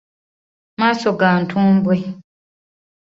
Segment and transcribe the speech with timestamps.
[0.79, 1.95] Maaso ga ntumbwe.